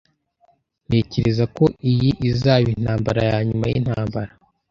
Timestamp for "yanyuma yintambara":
3.31-4.31